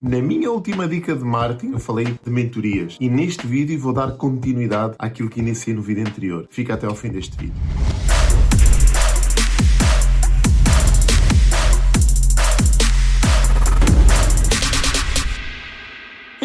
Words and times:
Na 0.00 0.22
minha 0.22 0.48
última 0.48 0.86
dica 0.86 1.12
de 1.12 1.24
marketing, 1.24 1.72
eu 1.72 1.80
falei 1.80 2.04
de 2.04 2.30
mentorias 2.30 2.96
e 3.00 3.10
neste 3.10 3.44
vídeo 3.44 3.76
vou 3.80 3.92
dar 3.92 4.12
continuidade 4.12 4.94
àquilo 4.96 5.28
que 5.28 5.40
iniciei 5.40 5.74
no 5.74 5.82
vídeo 5.82 6.06
anterior. 6.06 6.46
Fica 6.50 6.74
até 6.74 6.86
ao 6.86 6.94
fim 6.94 7.08
deste 7.08 7.36
vídeo. 7.36 7.56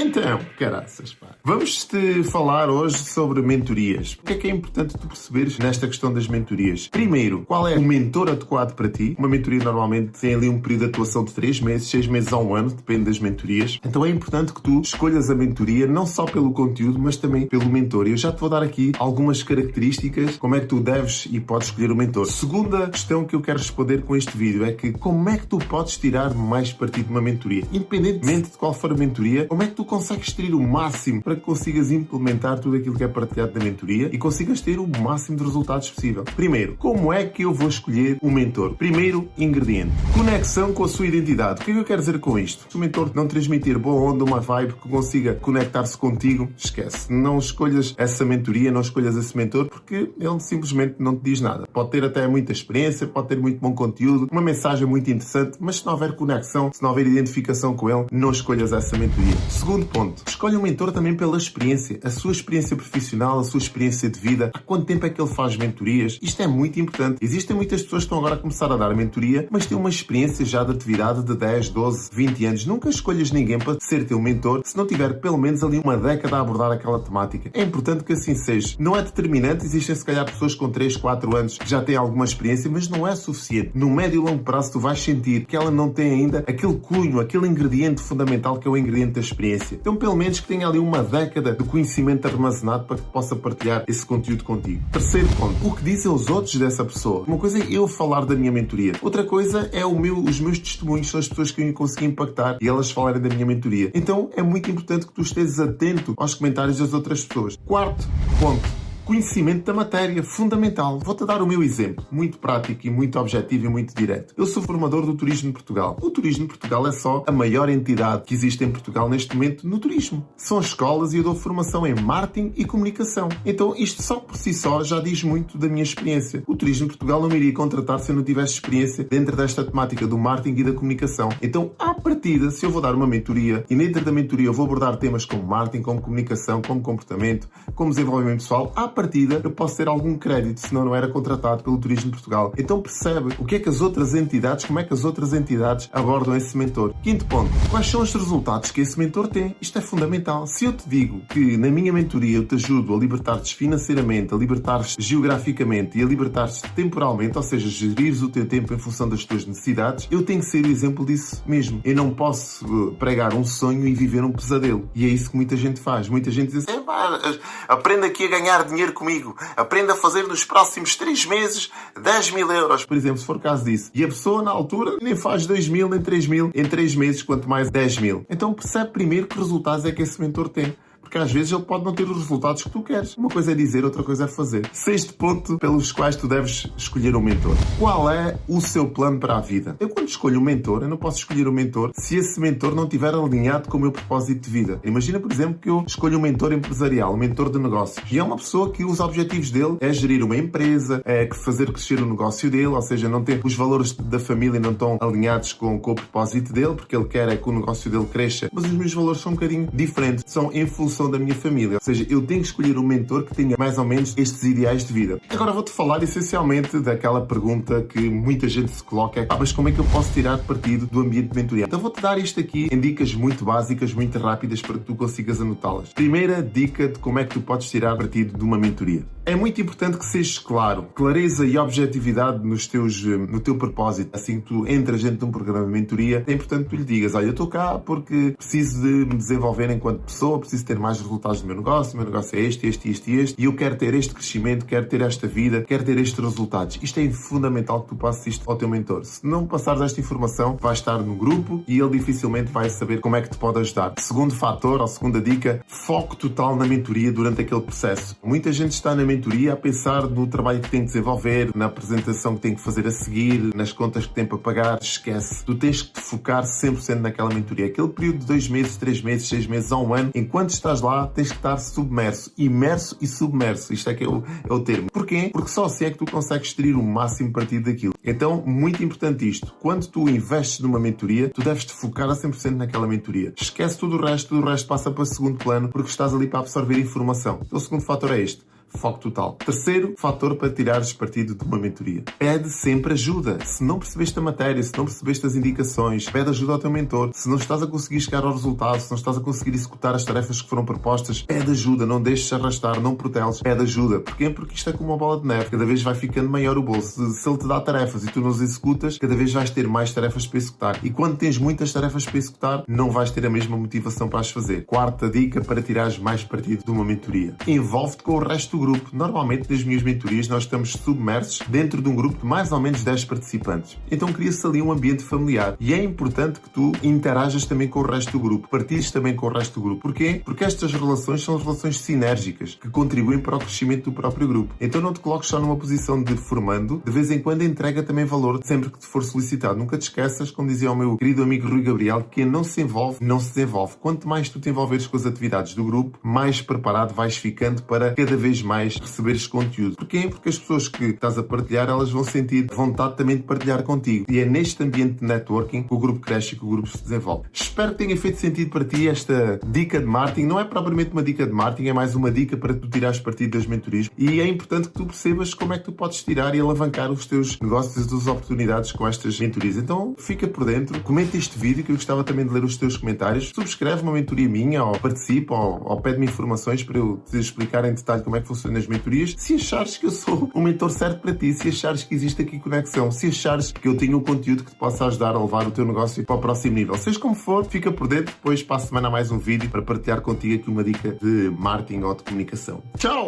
Então, 0.05 0.37
caraças, 0.59 1.13
pá. 1.13 1.27
Vamos 1.45 1.85
te 1.85 2.23
falar 2.23 2.69
hoje 2.69 2.97
sobre 2.97 3.41
mentorias. 3.41 4.17
O 4.21 4.25
que 4.25 4.33
é 4.33 4.35
que 4.35 4.47
é 4.47 4.51
importante 4.51 4.97
tu 4.97 5.07
perceberes 5.07 5.57
nesta 5.57 5.87
questão 5.87 6.13
das 6.13 6.27
mentorias? 6.27 6.89
Primeiro, 6.89 7.45
qual 7.47 7.65
é 7.65 7.77
o 7.77 7.81
mentor 7.81 8.29
adequado 8.29 8.75
para 8.75 8.89
ti? 8.89 9.15
Uma 9.17 9.29
mentoria 9.29 9.63
normalmente 9.63 10.19
tem 10.19 10.35
ali 10.35 10.49
um 10.49 10.59
período 10.59 10.81
de 10.81 10.85
atuação 10.87 11.23
de 11.23 11.31
3 11.31 11.61
meses, 11.61 11.87
6 11.87 12.07
meses 12.07 12.33
a 12.33 12.37
um 12.37 12.53
ano, 12.53 12.69
depende 12.69 13.05
das 13.05 13.17
mentorias. 13.17 13.79
Então 13.83 14.05
é 14.05 14.09
importante 14.09 14.53
que 14.53 14.61
tu 14.61 14.81
escolhas 14.81 15.29
a 15.29 15.35
mentoria 15.35 15.87
não 15.87 16.05
só 16.05 16.25
pelo 16.25 16.51
conteúdo, 16.51 16.99
mas 16.99 17.15
também 17.15 17.47
pelo 17.47 17.69
mentor. 17.69 18.05
Eu 18.05 18.17
já 18.17 18.31
te 18.33 18.41
vou 18.41 18.49
dar 18.49 18.61
aqui 18.61 18.91
algumas 18.99 19.41
características, 19.41 20.35
como 20.35 20.55
é 20.55 20.59
que 20.59 20.67
tu 20.67 20.81
deves 20.81 21.29
e 21.31 21.39
podes 21.39 21.69
escolher 21.69 21.91
o 21.91 21.95
mentor. 21.95 22.25
Segunda 22.25 22.89
questão 22.89 23.23
que 23.23 23.37
eu 23.37 23.41
quero 23.41 23.57
responder 23.57 24.01
com 24.01 24.17
este 24.17 24.37
vídeo 24.37 24.65
é 24.65 24.73
que 24.73 24.91
como 24.91 25.29
é 25.29 25.37
que 25.37 25.47
tu 25.47 25.59
podes 25.59 25.95
tirar 25.95 26.33
mais 26.33 26.73
partido 26.73 27.05
de 27.05 27.11
uma 27.11 27.21
mentoria? 27.21 27.63
Independentemente 27.71 28.51
de 28.51 28.57
qual 28.57 28.73
for 28.73 28.91
a 28.91 28.95
mentoria, 28.95 29.45
como 29.45 29.63
é 29.63 29.67
que 29.67 29.73
tu 29.73 29.92
consegues 29.93 30.29
extrair 30.29 30.55
o 30.55 30.59
máximo 30.59 31.21
para 31.21 31.35
que 31.35 31.41
consigas 31.41 31.91
implementar 31.91 32.59
tudo 32.59 32.77
aquilo 32.77 32.95
que 32.95 33.03
é 33.03 33.07
partilhado 33.07 33.53
da 33.53 33.63
mentoria 33.63 34.09
e 34.11 34.17
consigas 34.17 34.59
ter 34.59 34.79
o 34.79 34.87
máximo 34.87 35.37
de 35.37 35.43
resultados 35.43 35.91
possível. 35.91 36.23
Primeiro, 36.35 36.75
como 36.77 37.13
é 37.13 37.25
que 37.25 37.43
eu 37.43 37.53
vou 37.53 37.69
escolher 37.69 38.17
um 38.19 38.31
mentor? 38.31 38.73
Primeiro, 38.73 39.29
ingrediente. 39.37 39.91
Conexão 40.11 40.73
com 40.73 40.83
a 40.83 40.87
sua 40.87 41.05
identidade. 41.05 41.61
O 41.61 41.65
que 41.65 41.69
é 41.69 41.73
que 41.75 41.79
eu 41.79 41.85
quero 41.85 41.99
dizer 41.99 42.19
com 42.19 42.39
isto? 42.39 42.65
Se 42.67 42.75
o 42.75 42.79
mentor 42.79 43.11
não 43.13 43.27
transmitir 43.27 43.77
boa 43.77 44.11
onda, 44.11 44.23
uma 44.23 44.39
vibe 44.39 44.73
que 44.73 44.89
consiga 44.89 45.35
conectar-se 45.35 45.95
contigo, 45.95 46.49
esquece. 46.57 47.13
Não 47.13 47.37
escolhas 47.37 47.93
essa 47.95 48.25
mentoria, 48.25 48.71
não 48.71 48.81
escolhas 48.81 49.15
esse 49.15 49.37
mentor 49.37 49.67
porque 49.67 50.11
ele 50.19 50.39
simplesmente 50.39 50.95
não 50.97 51.15
te 51.15 51.21
diz 51.21 51.39
nada. 51.39 51.67
Pode 51.71 51.91
ter 51.91 52.03
até 52.03 52.27
muita 52.27 52.51
experiência, 52.51 53.05
pode 53.05 53.27
ter 53.27 53.37
muito 53.37 53.59
bom 53.59 53.75
conteúdo, 53.75 54.27
uma 54.31 54.41
mensagem 54.41 54.87
muito 54.87 55.11
interessante, 55.11 55.59
mas 55.59 55.75
se 55.75 55.85
não 55.85 55.93
houver 55.93 56.15
conexão, 56.15 56.71
se 56.73 56.81
não 56.81 56.89
houver 56.89 57.05
identificação 57.05 57.75
com 57.75 57.91
ele, 57.91 58.07
não 58.11 58.31
escolhas 58.31 58.73
essa 58.73 58.97
mentoria. 58.97 59.35
Segundo 59.51 59.82
ponto, 59.85 60.23
escolhe 60.27 60.55
um 60.55 60.61
mentor 60.61 60.91
também 60.91 61.15
pela 61.15 61.37
experiência, 61.37 61.99
a 62.03 62.09
sua 62.09 62.31
experiência 62.31 62.75
profissional, 62.75 63.39
a 63.39 63.43
sua 63.43 63.57
experiência 63.57 64.09
de 64.09 64.19
vida, 64.19 64.51
há 64.53 64.59
quanto 64.59 64.85
tempo 64.85 65.05
é 65.05 65.09
que 65.09 65.21
ele 65.21 65.29
faz 65.29 65.55
mentorias. 65.57 66.19
Isto 66.21 66.41
é 66.41 66.47
muito 66.47 66.79
importante. 66.79 67.17
Existem 67.21 67.55
muitas 67.55 67.81
pessoas 67.81 68.03
que 68.03 68.05
estão 68.05 68.17
agora 68.17 68.35
a 68.35 68.37
começar 68.37 68.71
a 68.71 68.77
dar 68.77 68.95
mentoria, 68.95 69.47
mas 69.49 69.65
têm 69.65 69.77
uma 69.77 69.89
experiência 69.89 70.45
já 70.45 70.63
de 70.63 70.71
atividade 70.71 71.23
de 71.23 71.35
10, 71.35 71.69
12, 71.69 72.09
20 72.13 72.45
anos. 72.45 72.65
Nunca 72.65 72.89
escolhas 72.89 73.31
ninguém 73.31 73.59
para 73.59 73.79
ser 73.79 74.05
teu 74.05 74.19
mentor 74.19 74.61
se 74.63 74.77
não 74.77 74.85
tiver 74.85 75.19
pelo 75.19 75.37
menos 75.37 75.63
ali 75.63 75.79
uma 75.79 75.97
década 75.97 76.37
a 76.37 76.41
abordar 76.41 76.71
aquela 76.71 76.99
temática. 76.99 77.49
É 77.53 77.61
importante 77.61 78.03
que 78.03 78.13
assim 78.13 78.35
seja. 78.35 78.75
Não 78.79 78.95
é 78.95 79.01
determinante, 79.01 79.65
existem 79.65 79.95
se 79.95 80.05
calhar 80.05 80.25
pessoas 80.25 80.55
com 80.55 80.69
3, 80.69 80.97
4 80.97 81.35
anos 81.35 81.57
que 81.57 81.69
já 81.69 81.81
têm 81.81 81.95
alguma 81.95 82.25
experiência, 82.25 82.69
mas 82.69 82.87
não 82.87 83.07
é 83.07 83.15
suficiente. 83.15 83.71
No 83.73 83.89
médio 83.89 84.21
e 84.21 84.25
longo 84.25 84.43
prazo 84.43 84.73
tu 84.73 84.79
vais 84.79 84.99
sentir 84.99 85.45
que 85.45 85.55
ela 85.55 85.71
não 85.71 85.89
tem 85.89 86.11
ainda 86.11 86.39
aquele 86.39 86.75
cunho, 86.75 87.19
aquele 87.19 87.47
ingrediente 87.47 88.01
fundamental 88.01 88.57
que 88.57 88.67
é 88.67 88.71
o 88.71 88.77
ingrediente 88.77 89.13
da 89.13 89.21
experiência. 89.21 89.72
Então 89.75 89.95
pelo 89.95 90.15
menos 90.15 90.39
que 90.39 90.47
tenha 90.47 90.67
ali 90.67 90.79
uma 90.79 91.03
década 91.03 91.53
de 91.53 91.63
conhecimento 91.63 92.27
armazenado 92.27 92.85
para 92.85 92.97
que 92.97 93.03
possa 93.03 93.35
partilhar 93.35 93.83
esse 93.87 94.05
conteúdo 94.05 94.43
contigo. 94.43 94.83
Terceiro 94.91 95.27
ponto, 95.37 95.67
o 95.67 95.75
que 95.75 95.83
dizem 95.83 96.11
os 96.11 96.29
outros 96.29 96.55
dessa 96.55 96.83
pessoa. 96.83 97.23
Uma 97.27 97.37
coisa 97.37 97.59
é 97.59 97.67
eu 97.69 97.87
falar 97.87 98.25
da 98.25 98.35
minha 98.35 98.51
mentoria, 98.51 98.93
outra 99.01 99.23
coisa 99.23 99.69
é 99.71 99.83
meu, 99.93 100.19
os 100.19 100.39
meus 100.39 100.59
testemunhos, 100.59 101.09
são 101.09 101.19
as 101.19 101.27
pessoas 101.27 101.51
que 101.51 101.61
eu 101.61 101.73
consegui 101.73 102.05
impactar 102.05 102.57
e 102.61 102.67
elas 102.67 102.91
falarem 102.91 103.21
da 103.21 103.29
minha 103.29 103.45
mentoria. 103.45 103.91
Então 103.93 104.29
é 104.35 104.41
muito 104.41 104.69
importante 104.69 105.05
que 105.05 105.13
tu 105.13 105.21
estejas 105.21 105.59
atento 105.59 106.13
aos 106.17 106.33
comentários 106.33 106.77
das 106.77 106.93
outras 106.93 107.23
pessoas. 107.23 107.57
Quarto 107.65 108.07
ponto, 108.39 108.82
Conhecimento 109.05 109.65
da 109.65 109.73
matéria, 109.73 110.23
fundamental. 110.23 110.97
Vou-te 110.97 111.25
dar 111.25 111.41
o 111.41 111.45
meu 111.45 111.61
exemplo, 111.61 112.05
muito 112.09 112.39
prático 112.39 112.87
e 112.87 112.89
muito 112.89 113.19
objetivo 113.19 113.65
e 113.65 113.69
muito 113.69 113.93
direto. 113.93 114.33
Eu 114.37 114.45
sou 114.45 114.63
formador 114.63 115.05
do 115.05 115.13
Turismo 115.13 115.49
de 115.49 115.53
Portugal. 115.53 115.97
O 116.01 116.09
Turismo 116.09 116.43
de 116.43 116.47
Portugal 116.47 116.87
é 116.87 116.91
só 116.93 117.21
a 117.27 117.31
maior 117.31 117.67
entidade 117.67 118.23
que 118.23 118.33
existe 118.33 118.63
em 118.63 118.71
Portugal 118.71 119.09
neste 119.09 119.35
momento 119.35 119.67
no 119.67 119.77
turismo. 119.77 120.25
São 120.37 120.61
escolas 120.61 121.13
e 121.13 121.17
eu 121.17 121.23
dou 121.23 121.35
formação 121.35 121.85
em 121.85 121.93
marketing 121.93 122.53
e 122.55 122.63
comunicação. 122.63 123.27
Então, 123.45 123.75
isto 123.75 124.01
só 124.01 124.21
por 124.21 124.37
si 124.37 124.53
só 124.53 124.81
já 124.85 125.01
diz 125.01 125.21
muito 125.21 125.57
da 125.57 125.67
minha 125.67 125.83
experiência. 125.83 126.41
O 126.47 126.55
Turismo 126.55 126.87
de 126.87 126.93
Portugal 126.93 127.21
não 127.21 127.27
me 127.27 127.35
iria 127.35 127.53
contratar 127.53 127.99
se 127.99 128.09
eu 128.09 128.15
não 128.15 128.23
tivesse 128.23 128.53
experiência 128.53 129.03
dentro 129.03 129.35
desta 129.35 129.65
temática 129.65 130.07
do 130.07 130.17
marketing 130.17 130.61
e 130.61 130.63
da 130.63 130.71
comunicação. 130.71 131.27
Então, 131.41 131.73
à 131.77 131.93
partida, 131.93 132.49
se 132.51 132.65
eu 132.65 132.69
vou 132.69 132.81
dar 132.81 132.95
uma 132.95 133.05
mentoria 133.05 133.65
e 133.69 133.75
dentro 133.75 134.03
da 134.05 134.13
mentoria 134.13 134.47
eu 134.47 134.53
vou 134.53 134.65
abordar 134.65 134.95
temas 134.95 135.25
como 135.25 135.43
marketing, 135.43 135.83
como 135.83 136.01
comunicação, 136.01 136.61
como 136.61 136.79
comportamento, 136.81 137.49
como 137.75 137.89
desenvolvimento 137.89 138.39
pessoal, 138.39 138.71
à 138.77 138.92
partida 138.93 139.41
eu 139.43 139.51
posso 139.51 139.77
ter 139.77 139.87
algum 139.87 140.17
crédito, 140.17 140.59
senão 140.59 140.85
não 140.85 140.95
era 140.95 141.07
contratado 141.07 141.63
pelo 141.63 141.77
Turismo 141.77 142.11
Portugal. 142.11 142.53
Então 142.57 142.81
percebe 142.81 143.33
o 143.37 143.45
que 143.45 143.55
é 143.55 143.59
que 143.59 143.69
as 143.69 143.81
outras 143.81 144.13
entidades, 144.13 144.65
como 144.65 144.79
é 144.79 144.83
que 144.83 144.93
as 144.93 145.03
outras 145.03 145.33
entidades 145.33 145.89
abordam 145.91 146.35
esse 146.35 146.57
mentor. 146.57 146.93
Quinto 147.01 147.25
ponto, 147.25 147.51
quais 147.69 147.87
são 147.87 148.01
os 148.01 148.13
resultados 148.13 148.71
que 148.71 148.81
esse 148.81 148.97
mentor 148.97 149.27
tem? 149.27 149.55
Isto 149.59 149.79
é 149.79 149.81
fundamental. 149.81 150.47
Se 150.47 150.65
eu 150.65 150.73
te 150.73 150.87
digo 150.87 151.21
que 151.29 151.57
na 151.57 151.69
minha 151.69 151.91
mentoria 151.91 152.37
eu 152.37 152.45
te 152.45 152.55
ajudo 152.55 152.93
a 152.93 152.97
libertar-te 152.97 153.55
financeiramente, 153.55 154.33
a 154.33 154.37
libertar-te 154.37 154.95
geograficamente 154.99 155.97
e 155.97 156.03
a 156.03 156.05
libertar-te 156.05 156.61
temporalmente, 156.73 157.37
ou 157.37 157.43
seja, 157.43 157.67
gerires 157.67 158.21
o 158.21 158.29
teu 158.29 158.45
tempo 158.45 158.73
em 158.73 158.77
função 158.77 159.07
das 159.09 159.25
tuas 159.25 159.45
necessidades, 159.45 160.07
eu 160.11 160.23
tenho 160.23 160.39
que 160.39 160.45
ser 160.45 160.65
o 160.65 160.69
exemplo 160.69 161.05
disso 161.05 161.41
mesmo. 161.45 161.81
Eu 161.83 161.95
não 161.95 162.11
posso 162.11 162.65
eh, 162.65 162.95
pregar 162.97 163.33
um 163.33 163.43
sonho 163.43 163.87
e 163.87 163.93
viver 163.93 164.23
um 164.23 164.31
pesadelo. 164.31 164.89
E 164.93 165.05
é 165.05 165.07
isso 165.07 165.31
que 165.31 165.35
muita 165.35 165.55
gente 165.55 165.79
faz. 165.79 166.09
Muita 166.09 166.29
gente 166.31 166.51
diz, 166.51 166.65
pá, 166.85 167.19
aprenda 167.67 168.07
aqui 168.07 168.25
a 168.25 168.29
ganhar 168.29 168.63
dinheiro 168.65 168.82
comigo. 168.91 169.35
Aprenda 169.55 169.93
a 169.93 169.95
fazer 169.95 170.27
nos 170.27 170.43
próximos 170.43 170.95
3 170.95 171.25
meses 171.25 171.71
10 171.99 172.31
mil 172.31 172.51
euros, 172.51 172.83
por 172.83 172.97
exemplo, 172.97 173.19
se 173.19 173.25
for 173.25 173.39
caso 173.39 173.63
disso. 173.63 173.89
E 173.93 174.03
a 174.03 174.07
pessoa, 174.07 174.41
na 174.41 174.51
altura, 174.51 174.97
nem 175.01 175.15
faz 175.15 175.45
2 175.45 175.69
mil, 175.69 175.87
nem 175.87 176.01
3 176.01 176.27
mil 176.27 176.51
em 176.53 176.65
3 176.65 176.95
meses, 176.95 177.23
quanto 177.23 177.47
mais 177.47 177.69
10 177.69 177.99
mil. 177.99 178.25
Então 178.29 178.53
percebe 178.53 178.91
primeiro 178.91 179.27
que 179.27 179.37
resultados 179.37 179.85
é 179.85 179.91
que 179.91 180.01
esse 180.01 180.19
mentor 180.19 180.49
tem 180.49 180.75
porque 181.13 181.23
às 181.23 181.31
vezes 181.31 181.51
ele 181.51 181.61
pode 181.61 181.85
não 181.85 181.93
ter 181.93 182.09
os 182.09 182.17
resultados 182.17 182.63
que 182.63 182.71
tu 182.71 182.81
queres. 182.81 183.15
Uma 183.15 183.29
coisa 183.29 183.51
é 183.51 183.55
dizer, 183.55 183.85
outra 183.85 184.01
coisa 184.01 184.23
é 184.23 184.27
fazer. 184.27 184.67
Sexto 184.73 185.13
ponto 185.13 185.59
pelos 185.59 185.91
quais 185.91 186.15
tu 186.15 186.27
deves 186.27 186.65
escolher 186.75 187.15
um 187.15 187.21
mentor. 187.21 187.55
Qual 187.77 188.09
é 188.09 188.35
o 188.47 188.59
seu 188.59 188.87
plano 188.87 189.19
para 189.19 189.37
a 189.37 189.39
vida? 189.39 189.75
Eu 189.79 189.89
quando 189.89 190.07
escolho 190.07 190.39
um 190.39 190.43
mentor, 190.43 190.81
eu 190.81 190.89
não 190.89 190.97
posso 190.97 191.19
escolher 191.19 191.47
um 191.47 191.51
mentor 191.51 191.91
se 191.93 192.15
esse 192.15 192.39
mentor 192.39 192.73
não 192.73 192.85
estiver 192.85 193.13
alinhado 193.13 193.69
com 193.69 193.77
o 193.77 193.79
meu 193.79 193.91
propósito 193.91 194.41
de 194.41 194.49
vida. 194.49 194.79
Imagina, 194.83 195.19
por 195.19 195.31
exemplo, 195.31 195.59
que 195.61 195.69
eu 195.69 195.83
escolho 195.85 196.17
um 196.17 196.21
mentor 196.21 196.51
empresarial, 196.51 197.13
um 197.13 197.17
mentor 197.17 197.51
de 197.51 197.59
negócios. 197.59 198.03
E 198.11 198.17
é 198.17 198.23
uma 198.23 198.37
pessoa 198.37 198.71
que 198.71 198.83
os 198.83 198.99
objetivos 198.99 199.51
dele 199.51 199.77
é 199.81 199.93
gerir 199.93 200.23
uma 200.23 200.35
empresa, 200.35 201.03
é 201.05 201.29
fazer 201.31 201.71
crescer 201.71 202.01
o 202.01 202.07
negócio 202.07 202.49
dele, 202.49 202.65
ou 202.65 202.81
seja, 202.81 203.07
não 203.07 203.23
tem 203.23 203.39
os 203.43 203.53
valores 203.53 203.91
da 203.91 204.17
família 204.17 204.59
não 204.59 204.71
estão 204.71 204.97
alinhados 204.99 205.53
com, 205.53 205.77
com 205.77 205.91
o 205.91 205.95
propósito 205.95 206.51
dele, 206.51 206.73
porque 206.73 206.95
ele 206.95 207.05
quer 207.05 207.29
é 207.29 207.37
que 207.37 207.47
o 207.47 207.51
negócio 207.51 207.91
dele 207.91 208.07
cresça. 208.11 208.49
Mas 208.51 208.63
os 208.63 208.71
meus 208.71 208.91
valores 208.91 209.21
são 209.21 209.31
um 209.31 209.35
bocadinho 209.35 209.69
diferentes. 209.71 210.23
São 210.25 210.51
em 210.51 210.65
função 210.65 211.02
da 211.09 211.19
minha 211.19 211.35
família. 211.35 211.75
Ou 211.75 211.81
seja, 211.81 212.05
eu 212.09 212.21
tenho 212.21 212.41
que 212.41 212.47
escolher 212.47 212.77
um 212.77 212.83
mentor 212.83 213.23
que 213.23 213.35
tenha 213.35 213.55
mais 213.57 213.77
ou 213.77 213.85
menos 213.85 214.13
estes 214.17 214.43
ideais 214.43 214.85
de 214.85 214.93
vida. 214.93 215.19
Agora 215.29 215.51
vou-te 215.51 215.71
falar 215.71 216.01
essencialmente 216.03 216.79
daquela 216.79 217.21
pergunta 217.21 217.81
que 217.81 218.09
muita 218.09 218.47
gente 218.47 218.71
se 218.71 218.83
coloca: 218.83 219.25
ah, 219.29 219.37
mas 219.39 219.51
como 219.51 219.69
é 219.69 219.71
que 219.71 219.79
eu 219.79 219.85
posso 219.85 220.13
tirar 220.13 220.37
partido 220.39 220.85
do 220.85 221.01
ambiente 221.01 221.29
de 221.29 221.35
mentoria? 221.35 221.65
Então 221.65 221.79
vou-te 221.79 222.01
dar 222.01 222.17
isto 222.17 222.39
aqui 222.39 222.67
em 222.71 222.79
dicas 222.79 223.13
muito 223.13 223.45
básicas, 223.45 223.93
muito 223.93 224.17
rápidas 224.17 224.61
para 224.61 224.77
que 224.77 224.85
tu 224.85 224.95
consigas 224.95 225.41
anotá-las. 225.41 225.93
Primeira 225.93 226.41
dica 226.41 226.87
de 226.87 226.99
como 226.99 227.19
é 227.19 227.25
que 227.25 227.33
tu 227.33 227.41
podes 227.41 227.69
tirar 227.69 227.95
partido 227.95 228.37
de 228.37 228.43
uma 228.43 228.57
mentoria. 228.57 229.03
É 229.25 229.37
muito 229.37 229.61
importante 229.61 229.97
que 229.97 230.05
sejas 230.05 230.37
claro, 230.37 230.83
clareza 230.93 231.45
e 231.45 231.57
objetividade 231.57 232.45
nos 232.45 232.67
teus, 232.67 233.01
no 233.03 233.39
teu 233.39 233.57
propósito. 233.57 234.09
Assim 234.13 234.41
que 234.41 234.47
tu 234.47 234.67
entras 234.67 235.01
dentro 235.01 235.19
de 235.19 235.25
um 235.25 235.31
programa 235.31 235.65
de 235.65 235.71
mentoria, 235.71 236.25
é 236.27 236.33
importante 236.33 236.65
que 236.65 236.69
tu 236.71 236.75
lhe 236.75 236.83
digas: 236.83 237.15
olha, 237.15 237.25
eu 237.25 237.31
estou 237.31 237.47
cá 237.47 237.79
porque 237.79 238.35
preciso 238.37 238.81
de 238.81 239.05
me 239.05 239.15
desenvolver 239.15 239.69
enquanto 239.69 240.01
pessoa, 240.01 240.39
preciso 240.39 240.65
ter 240.65 240.77
mais 240.77 240.99
resultados 240.99 241.41
no 241.41 241.47
meu 241.47 241.55
negócio, 241.55 241.93
o 241.93 241.97
meu 241.97 242.05
negócio 242.05 242.37
é 242.37 242.41
este, 242.41 242.67
este, 242.67 242.89
este 242.89 243.11
e 243.11 243.19
este, 243.21 243.41
e 243.41 243.45
eu 243.45 243.55
quero 243.55 243.77
ter 243.77 243.93
este 243.93 244.13
crescimento, 244.13 244.65
quero 244.65 244.87
ter 244.87 244.99
esta 244.99 245.25
vida, 245.25 245.61
quero 245.61 245.85
ter 245.85 245.97
estes 245.97 246.21
resultados. 246.21 246.77
Isto 246.81 246.99
é 246.99 247.09
fundamental 247.09 247.83
que 247.83 247.89
tu 247.89 247.95
passes 247.95 248.27
isto 248.27 248.51
ao 248.51 248.57
teu 248.57 248.67
mentor. 248.67 249.05
Se 249.05 249.25
não 249.25 249.47
passares 249.47 249.81
esta 249.81 250.01
informação, 250.01 250.57
vai 250.59 250.73
estar 250.73 250.97
no 250.97 251.15
grupo 251.15 251.63
e 251.65 251.79
ele 251.79 251.97
dificilmente 251.97 252.51
vai 252.51 252.69
saber 252.69 252.99
como 252.99 253.15
é 253.15 253.21
que 253.21 253.29
te 253.29 253.37
pode 253.37 253.57
ajudar. 253.59 253.93
Segundo 253.99 254.35
fator, 254.35 254.81
ou 254.81 254.87
segunda 254.87 255.21
dica, 255.21 255.61
foco 255.65 256.13
total 256.13 256.57
na 256.57 256.65
mentoria 256.65 257.09
durante 257.09 257.39
aquele 257.39 257.61
processo. 257.61 258.17
Muita 258.21 258.51
gente 258.51 258.73
está 258.73 258.93
na 258.93 259.12
mentoria 259.15 259.53
a 259.53 259.55
pensar 259.55 260.07
no 260.07 260.25
trabalho 260.27 260.59
que 260.59 260.69
tem 260.69 260.81
que 260.81 260.87
desenvolver, 260.87 261.51
na 261.55 261.65
apresentação 261.65 262.35
que 262.35 262.41
tem 262.41 262.55
que 262.55 262.61
fazer 262.61 262.87
a 262.87 262.91
seguir, 262.91 263.53
nas 263.55 263.71
contas 263.71 264.05
que 264.05 264.13
tem 264.13 264.25
para 264.25 264.37
pagar. 264.37 264.79
Esquece. 264.81 265.45
Tu 265.45 265.55
tens 265.55 265.81
que 265.81 265.93
te 265.93 266.01
focar 266.01 266.43
100% 266.43 266.99
naquela 266.99 267.33
mentoria. 267.33 267.67
Aquele 267.67 267.89
período 267.89 268.19
de 268.19 268.25
dois 268.25 268.47
meses, 268.47 268.77
três 268.77 269.01
meses, 269.01 269.27
seis 269.27 269.47
meses 269.47 269.71
a 269.71 269.77
um 269.77 269.93
ano, 269.93 270.11
enquanto 270.15 270.49
estás 270.49 270.81
lá, 270.81 271.07
tens 271.07 271.29
que 271.29 271.37
estar 271.37 271.57
submerso. 271.57 272.31
Imerso 272.37 272.97
e 273.01 273.07
submerso. 273.07 273.73
Isto 273.73 273.89
é 273.89 273.93
que 273.93 274.03
é 274.03 274.07
o, 274.07 274.23
é 274.49 274.53
o 274.53 274.59
termo. 274.59 274.89
Porquê? 274.91 275.29
Porque 275.31 275.49
só 275.49 275.65
assim 275.65 275.85
é 275.85 275.91
que 275.91 275.97
tu 275.97 276.05
consegues 276.05 276.47
extrair 276.47 276.75
o 276.75 276.83
máximo 276.83 277.31
partido 277.31 277.65
daquilo. 277.65 277.93
Então, 278.03 278.43
muito 278.45 278.83
importante 278.83 279.27
isto. 279.27 279.53
Quando 279.59 279.87
tu 279.87 280.09
investes 280.09 280.59
numa 280.59 280.79
mentoria, 280.79 281.29
tu 281.29 281.41
deves 281.41 281.65
te 281.65 281.73
focar 281.73 282.09
a 282.09 282.15
100% 282.15 282.55
naquela 282.55 282.87
mentoria. 282.87 283.33
Esquece 283.39 283.77
tudo 283.77 283.97
o 283.97 284.01
resto, 284.01 284.29
tudo 284.29 284.41
o 284.41 284.49
resto 284.49 284.67
passa 284.67 284.91
para 284.91 285.05
segundo 285.05 285.37
plano 285.37 285.69
porque 285.69 285.89
estás 285.89 286.13
ali 286.13 286.27
para 286.27 286.39
absorver 286.39 286.77
informação. 286.79 287.39
Então, 287.45 287.57
o 287.57 287.61
segundo 287.61 287.81
fator 287.81 288.11
é 288.11 288.21
este 288.21 288.43
foco 288.77 288.99
total. 288.99 289.33
Terceiro 289.33 289.93
fator 289.97 290.35
para 290.35 290.49
tirares 290.49 290.93
partido 290.93 291.35
de 291.35 291.43
uma 291.43 291.57
mentoria. 291.57 292.03
Pede 292.17 292.49
sempre 292.49 292.93
ajuda. 292.93 293.39
Se 293.45 293.63
não 293.63 293.79
percebeste 293.79 294.17
a 294.19 294.21
matéria, 294.21 294.61
se 294.61 294.77
não 294.77 294.85
percebeste 294.85 295.25
as 295.25 295.35
indicações, 295.35 296.09
pede 296.09 296.29
ajuda 296.29 296.53
ao 296.53 296.59
teu 296.59 296.69
mentor. 296.69 297.11
Se 297.13 297.29
não 297.29 297.37
estás 297.37 297.61
a 297.63 297.67
conseguir 297.67 298.01
chegar 298.01 298.23
ao 298.23 298.31
resultado, 298.31 298.79
se 298.79 298.91
não 298.91 298.97
estás 298.97 299.17
a 299.17 299.21
conseguir 299.21 299.53
executar 299.53 299.95
as 299.95 300.03
tarefas 300.03 300.41
que 300.41 300.49
foram 300.49 300.65
propostas, 300.65 301.21
pede 301.21 301.51
ajuda. 301.51 301.85
Não 301.85 302.01
deixes 302.01 302.31
arrastar, 302.33 302.79
não 302.79 302.95
proteles. 302.95 303.41
Pede 303.41 303.61
ajuda. 303.63 303.99
Porquê? 303.99 304.29
Porque 304.29 304.55
isto 304.55 304.69
é 304.69 304.73
como 304.73 304.89
uma 304.89 304.97
bola 304.97 305.21
de 305.21 305.27
neve. 305.27 305.49
Cada 305.49 305.65
vez 305.65 305.81
vai 305.81 305.95
ficando 305.95 306.29
maior 306.29 306.57
o 306.57 306.61
bolso. 306.61 307.13
Se 307.13 307.29
ele 307.29 307.37
te 307.37 307.47
dá 307.47 307.59
tarefas 307.61 308.03
e 308.03 308.07
tu 308.07 308.21
não 308.21 308.29
as 308.29 308.41
executas, 308.41 308.97
cada 308.97 309.15
vez 309.15 309.31
vais 309.31 309.49
ter 309.49 309.67
mais 309.67 309.93
tarefas 309.93 310.27
para 310.27 310.37
executar. 310.37 310.79
E 310.83 310.89
quando 310.89 311.17
tens 311.17 311.37
muitas 311.37 311.71
tarefas 311.71 312.05
para 312.05 312.17
executar, 312.17 312.63
não 312.67 312.91
vais 312.91 313.11
ter 313.11 313.25
a 313.25 313.29
mesma 313.29 313.57
motivação 313.57 314.09
para 314.09 314.19
as 314.19 314.31
fazer. 314.31 314.65
Quarta 314.65 315.09
dica 315.09 315.41
para 315.41 315.61
tirares 315.61 315.97
mais 315.97 316.23
partido 316.23 316.63
de 316.65 316.71
uma 316.71 316.83
mentoria. 316.83 317.35
Envolve-te 317.47 318.03
com 318.03 318.15
o 318.15 318.19
resto 318.19 318.57
do 318.57 318.62
grupo. 318.63 318.89
Normalmente, 318.93 319.49
nas 319.49 319.63
minhas 319.63 319.83
mentorias, 319.83 320.27
nós 320.27 320.43
estamos 320.43 320.73
submersos 320.73 321.41
dentro 321.49 321.81
de 321.81 321.89
um 321.89 321.95
grupo 321.95 322.19
de 322.19 322.25
mais 322.25 322.51
ou 322.51 322.59
menos 322.59 322.83
10 322.83 323.05
participantes. 323.05 323.77
Então 323.91 324.11
cria-se 324.11 324.45
ali 324.47 324.61
um 324.61 324.71
ambiente 324.71 325.03
familiar. 325.03 325.55
E 325.59 325.73
é 325.73 325.83
importante 325.83 326.39
que 326.39 326.49
tu 326.49 326.71
interajas 326.81 327.45
também 327.45 327.67
com 327.67 327.79
o 327.79 327.83
resto 327.83 328.11
do 328.13 328.19
grupo, 328.19 328.47
partilhes 328.47 328.91
também 328.91 329.15
com 329.15 329.27
o 329.27 329.33
resto 329.33 329.59
do 329.59 329.61
grupo. 329.61 329.81
Porquê? 329.81 330.21
Porque 330.23 330.43
estas 330.43 330.71
relações 330.73 331.21
são 331.23 331.37
relações 331.37 331.79
sinérgicas 331.79 332.55
que 332.55 332.69
contribuem 332.69 333.19
para 333.19 333.35
o 333.35 333.39
crescimento 333.39 333.85
do 333.85 333.91
próprio 333.91 334.27
grupo. 334.27 334.53
Então 334.61 334.81
não 334.81 334.93
te 334.93 334.99
coloques 334.99 335.29
só 335.29 335.39
numa 335.39 335.55
posição 335.57 336.01
de 336.01 336.15
formando, 336.15 336.81
de 336.85 336.91
vez 336.91 337.11
em 337.11 337.19
quando 337.19 337.43
entrega 337.43 337.83
também 337.83 338.05
valor 338.05 338.39
sempre 338.43 338.69
que 338.69 338.79
te 338.79 338.85
for 338.85 339.03
solicitado. 339.03 339.57
Nunca 339.57 339.77
te 339.77 339.83
esqueças, 339.83 340.31
como 340.31 340.47
dizia 340.47 340.71
o 340.71 340.75
meu 340.75 340.95
querido 340.97 341.23
amigo 341.23 341.47
Rui 341.47 341.61
Gabriel, 341.61 342.07
que 342.09 342.23
não 342.23 342.43
se 342.43 342.61
envolve, 342.61 342.97
não 343.01 343.19
se 343.19 343.29
desenvolve. 343.29 343.75
Quanto 343.79 344.07
mais 344.07 344.29
tu 344.29 344.39
te 344.39 344.49
envolveres 344.49 344.87
com 344.87 344.95
as 344.95 345.05
atividades 345.05 345.53
do 345.53 345.63
grupo, 345.63 345.99
mais 346.01 346.41
preparado 346.41 346.93
vais 346.93 347.17
ficando 347.17 347.63
para 347.63 347.93
cada 347.93 348.15
vez 348.15 348.41
mais 348.41 348.52
receberes 348.61 349.27
conteúdo. 349.27 349.75
Porquê? 349.75 350.07
Porque 350.09 350.29
as 350.29 350.37
pessoas 350.37 350.67
que 350.67 350.85
estás 350.85 351.17
a 351.17 351.23
partilhar, 351.23 351.69
elas 351.69 351.91
vão 351.91 352.03
sentir 352.03 352.47
vontade 352.53 352.95
também 352.95 353.17
de 353.17 353.23
partilhar 353.23 353.63
contigo. 353.63 354.05
E 354.09 354.19
é 354.19 354.25
neste 354.25 354.63
ambiente 354.63 354.99
de 354.99 355.05
networking 355.05 355.63
que 355.63 355.73
o 355.73 355.79
grupo 355.79 355.99
cresce 355.99 356.35
e 356.35 356.37
que 356.37 356.45
o 356.45 356.49
grupo 356.49 356.67
se 356.67 356.81
desenvolve. 356.81 357.27
Espero 357.31 357.71
que 357.71 357.77
tenha 357.79 357.97
feito 357.97 358.19
sentido 358.19 358.49
para 358.49 358.63
ti 358.63 358.87
esta 358.87 359.39
dica 359.45 359.79
de 359.79 359.85
marketing. 359.85 360.27
Não 360.27 360.39
é 360.39 360.43
propriamente 360.43 360.91
uma 360.91 361.03
dica 361.03 361.25
de 361.25 361.33
marketing, 361.33 361.69
é 361.69 361.73
mais 361.73 361.95
uma 361.95 362.11
dica 362.11 362.37
para 362.37 362.53
tu 362.53 362.67
tirares 362.69 362.99
partido 362.99 363.37
das 363.37 363.45
mentorias. 363.45 363.89
E 363.97 364.19
é 364.19 364.27
importante 364.27 364.67
que 364.67 364.73
tu 364.73 364.85
percebas 364.85 365.33
como 365.33 365.53
é 365.53 365.57
que 365.57 365.65
tu 365.65 365.71
podes 365.71 366.03
tirar 366.03 366.35
e 366.35 366.39
alavancar 366.39 366.91
os 366.91 367.05
teus 367.05 367.39
negócios 367.39 367.75
e 367.75 367.79
as 367.79 367.87
tuas 367.87 368.07
oportunidades 368.07 368.71
com 368.71 368.87
estas 368.87 369.19
mentorias. 369.19 369.57
Então 369.57 369.95
fica 369.97 370.27
por 370.27 370.45
dentro, 370.45 370.79
comenta 370.81 371.17
este 371.17 371.37
vídeo 371.37 371.63
que 371.63 371.71
eu 371.71 371.75
gostava 371.75 372.03
também 372.03 372.25
de 372.25 372.33
ler 372.33 372.43
os 372.43 372.57
teus 372.57 372.77
comentários. 372.77 373.31
Subscreve 373.33 373.81
uma 373.83 373.93
mentoria 373.93 374.27
minha 374.27 374.63
ou 374.63 374.77
participa 374.79 375.33
ou, 375.33 375.61
ou 375.65 375.81
pede-me 375.81 376.05
informações 376.05 376.63
para 376.63 376.77
eu 376.77 377.01
te 377.09 377.17
explicar 377.17 377.65
em 377.65 377.73
detalhe 377.73 378.03
como 378.03 378.15
é 378.15 378.21
que 378.21 378.27
funcionam 378.43 378.59
as 378.59 378.67
mentorias 378.67 379.15
se 379.17 379.35
achares 379.35 379.77
que 379.77 379.85
eu 379.85 379.91
sou 379.91 380.29
o 380.33 380.41
mentor 380.41 380.69
certo 380.69 380.99
para 380.99 381.13
ti, 381.13 381.33
se 381.33 381.49
achares 381.49 381.83
que 381.83 381.95
existe 381.95 382.21
aqui 382.21 382.39
conexão, 382.39 382.91
se 382.91 383.07
achares 383.07 383.51
que 383.51 383.67
eu 383.67 383.77
tenho 383.77 383.97
um 383.97 384.01
conteúdo 384.01 384.43
que 384.43 384.51
te 384.51 384.57
possa 384.57 384.85
ajudar 384.85 385.15
a 385.15 385.19
levar 385.19 385.47
o 385.47 385.51
teu 385.51 385.65
negócio 385.65 386.03
para 386.03 386.15
o 386.15 386.19
próximo 386.19 386.55
nível. 386.55 386.75
Seja 386.77 386.99
como 386.99 387.15
for, 387.15 387.45
fica 387.45 387.71
por 387.71 387.87
dentro, 387.87 388.13
depois 388.13 388.43
para 388.43 388.57
a 388.57 388.59
semana 388.59 388.89
mais 388.89 389.11
um 389.11 389.17
vídeo 389.17 389.49
para 389.49 389.61
partilhar 389.61 390.01
contigo 390.01 390.35
aqui 390.35 390.49
uma 390.49 390.63
dica 390.63 390.91
de 390.91 391.31
marketing 391.37 391.81
ou 391.83 391.95
de 391.95 392.03
comunicação. 392.03 392.61
Tchau! 392.77 393.07